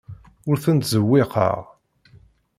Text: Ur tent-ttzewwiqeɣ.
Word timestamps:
Ur 0.49 0.57
tent-ttzewwiqeɣ. 0.63 1.57